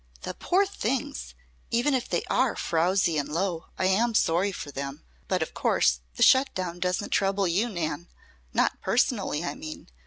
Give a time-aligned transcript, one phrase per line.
[0.23, 1.35] "The poor things!
[1.69, 5.03] Even if they are frowsy and low, I am sorry for them.
[5.27, 8.07] But, of course, the shut down doesn't trouble you, Nan.
[8.51, 9.89] Not personally, I mean.